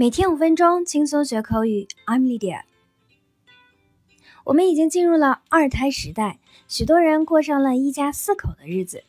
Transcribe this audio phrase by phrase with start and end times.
[0.00, 1.86] 每天五分钟，轻松学口语。
[2.06, 2.62] I'm Lydia。
[4.44, 9.04] 我们已经进入了二胎时代，许多人过上了一家四口的日子。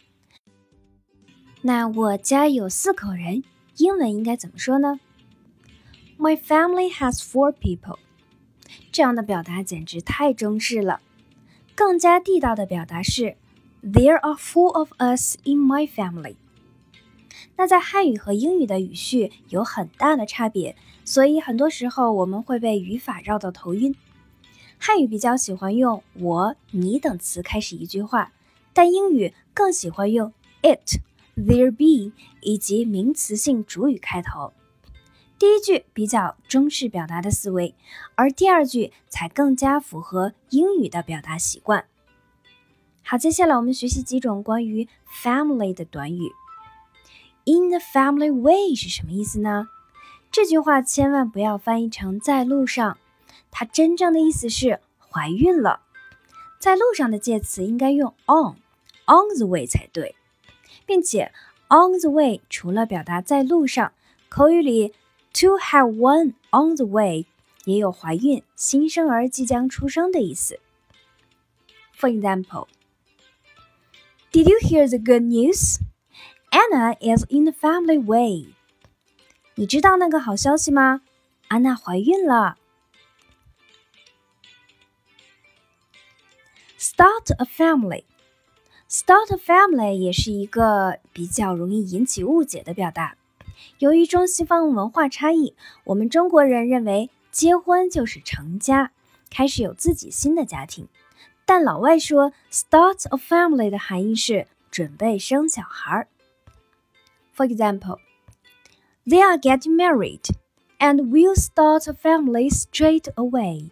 [1.62, 3.46] 那我家有四口人，
[3.78, 5.00] 英文应该怎么说呢
[6.20, 8.00] ？My family has four people。
[8.92, 11.00] 这样的表达简直太中式了。
[11.74, 13.38] 更加地道的表达是
[13.82, 16.36] ：There are four of us in my family。
[17.58, 23.96] 那在汉语和英语的语序有很大的差别，所以很多时候我们会被语法绕到头晕。
[24.78, 28.32] 汉语比较喜欢用我、你等词开始一句话，
[28.74, 30.34] 但英语更喜欢用
[30.64, 31.00] it、
[31.38, 34.54] there be 以及名词性主语开头。
[35.38, 37.76] 第一句比较中式表达的思维，
[38.16, 41.86] 而第二句才更加符合英语的表达习惯。
[43.04, 44.88] 好，接下来我们学习几种关于
[45.24, 46.32] family 的短语。
[47.46, 49.70] In the family way 是什么意思呢？
[50.32, 52.98] 这句话千万不要翻译成在路上，
[53.50, 55.82] 它真正的意思是怀孕了。
[56.60, 60.16] 在路上的介词应该用 on，on the way 才对，
[60.86, 61.32] 并且
[61.68, 63.92] on the way 除了表达在路上，
[64.30, 64.94] 口语里
[65.34, 67.26] to have one on the way
[67.66, 70.60] 也有怀孕、新生儿即将出生的意思。
[71.98, 72.68] For example,
[74.32, 75.80] did you hear the good news?
[76.52, 78.54] Anna is in the family way。
[79.56, 81.02] 你知道那个好消息吗？
[81.48, 82.58] 安娜怀孕了。
[86.78, 88.04] Start a family。
[88.90, 93.16] Start a family 也是一个比较容易引起误解的表达。
[93.80, 98.92] 由于中西方文化差异，我们中国人认为结婚就是成家，
[99.30, 100.90] 开始有自己新的家庭。
[101.46, 106.08] 但老外说 start a family 的含义是准备生小孩儿。
[107.35, 107.99] For example,
[109.07, 110.31] they are getting married
[110.79, 113.71] and will start a family straight away.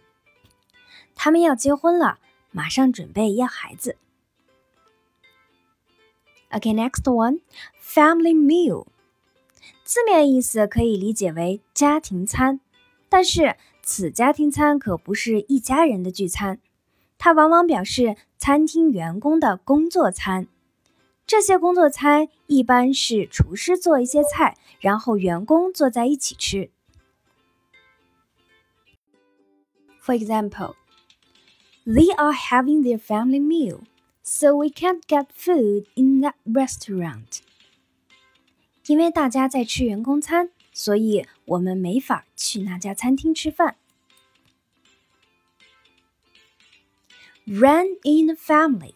[1.15, 2.19] 他们要结婚了，
[2.51, 3.97] 马上准备要孩子。
[6.51, 7.41] Okay, next one,
[7.81, 8.85] family meal.
[9.83, 12.59] 字面意思可以理解为家庭餐，
[13.09, 16.59] 但是此家庭餐可不是一家人的聚餐，
[17.17, 20.47] 它往往表示餐厅员工的工作餐。
[21.29, 26.69] 这些工作餐一般是厨师做一些菜，然后员工坐在一起吃。
[29.99, 30.75] For example,
[31.85, 33.81] they are having their family meal,
[34.21, 37.39] so we can't get food in that restaurant.
[38.85, 43.77] 因为大家在吃员工餐，所以我们没法去那家餐厅吃饭。
[47.47, 48.93] Run in the family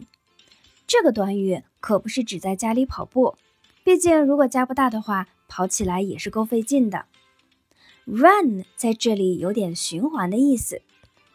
[0.86, 1.62] 这个短语。
[1.80, 3.36] 可不是指在家里跑步，
[3.84, 7.04] 毕竟如果家不大的话，跑起来也是够费劲的。
[8.06, 10.80] Run 在这里有点循环的意思，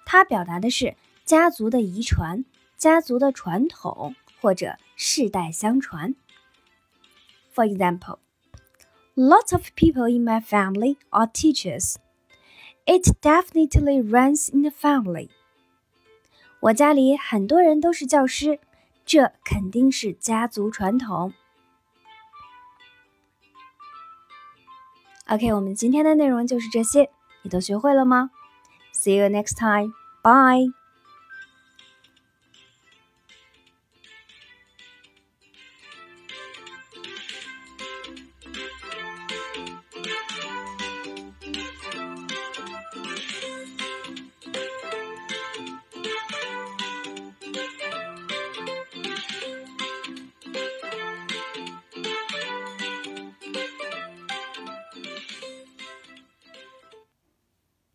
[0.08, 2.46] 它表达的是家族的遗传、
[2.78, 6.16] 家族的传统或者世代相传。
[7.54, 8.18] For example,
[9.16, 11.98] lots of people in my family are teachers.
[12.86, 15.30] It definitely runs in the family.
[16.62, 18.60] 我家里很多人都是教师。
[19.10, 21.34] 这肯定是家族传统。
[25.28, 27.10] OK，我们今天的内容就是这些，
[27.42, 28.30] 你都学会了吗
[28.94, 29.94] ？See you next time.
[30.22, 30.79] Bye.